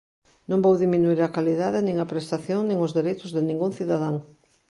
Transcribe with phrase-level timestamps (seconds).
[0.49, 4.15] Non vou diminuír a calidade nin a prestación nin os dereitos de ningún cidadán.